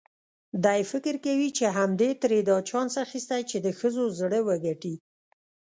[0.65, 4.95] دی فکر کوي چې همدې ترې دا چانس اخیستی چې د ښځو زړه وګټي.